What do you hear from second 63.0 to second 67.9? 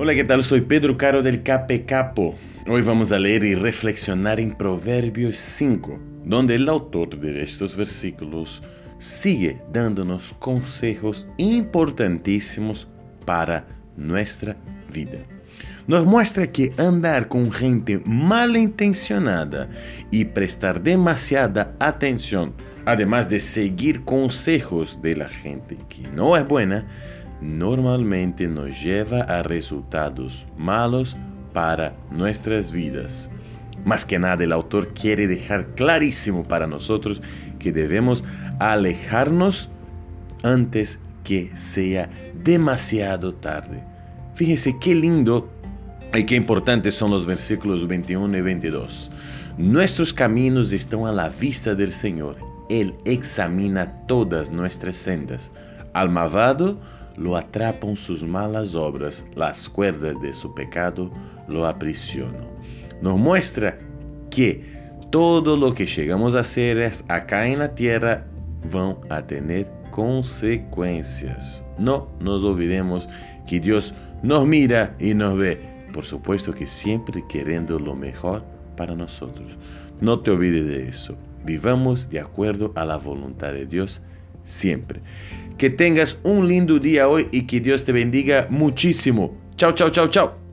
Nos muestra que todo lo que llegamos a hacer acá en la